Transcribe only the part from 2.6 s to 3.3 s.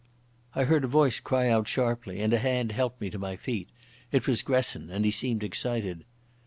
helped me to